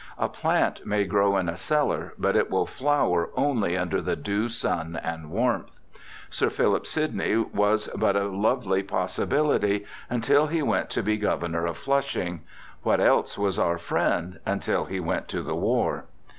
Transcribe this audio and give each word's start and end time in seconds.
A 0.17 0.27
plant 0.27 0.83
may 0.83 1.03
grow 1.05 1.37
in 1.37 1.47
a 1.47 1.55
cellar; 1.55 2.15
but 2.17 2.35
it 2.35 2.49
will 2.49 2.65
flower 2.65 3.29
only 3.35 3.77
under 3.77 4.01
the 4.01 4.15
due 4.15 4.49
sun 4.49 4.95
and 4.95 5.29
warmth. 5.29 5.77
Sir 6.31 6.49
Philip 6.49 6.87
Sidney 6.87 7.35
was 7.35 7.87
but 7.95 8.15
a 8.15 8.25
lovely 8.25 8.81
possibility, 8.81 9.85
until 10.09 10.47
he 10.47 10.63
went 10.63 10.89
to 10.89 11.03
be 11.03 11.17
Governor 11.17 11.67
of 11.67 11.77
Flushing. 11.77 12.41
What 12.81 12.99
else 12.99 13.37
was 13.37 13.59
our 13.59 13.77
friend, 13.77 14.39
until 14.43 14.85
he 14.85 14.99
went 14.99 15.27
to 15.27 15.43
the 15.43 15.55
war? 15.55 16.05